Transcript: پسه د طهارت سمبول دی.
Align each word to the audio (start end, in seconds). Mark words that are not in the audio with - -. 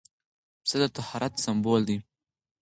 پسه 0.63 0.77
د 0.81 0.83
طهارت 0.97 1.33
سمبول 1.45 1.81
دی. 1.89 1.97